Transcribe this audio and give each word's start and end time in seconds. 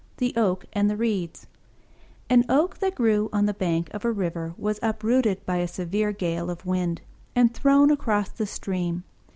THE 0.17 0.33
OAK 0.35 0.65
AND 0.73 0.89
THE 0.89 0.97
REEDS 0.97 1.45
An 2.27 2.43
Oak 2.49 2.79
that 2.79 2.95
grew 2.95 3.29
on 3.31 3.45
the 3.45 3.53
bank 3.53 3.87
of 3.93 4.03
a 4.03 4.11
river 4.11 4.55
was 4.57 4.79
uprooted 4.81 5.45
by 5.45 5.57
a 5.57 5.67
severe 5.67 6.11
gale 6.11 6.49
of 6.49 6.65
wind, 6.65 7.01
and 7.35 7.53
thrown 7.53 7.91
across 7.91 8.29
the 8.29 8.47
stream. 8.47 9.03